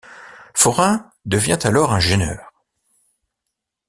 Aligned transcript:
Forin 0.55 1.11
devient 1.25 1.59
alors 1.61 1.93
un 1.93 1.99
gêneur. 1.99 2.51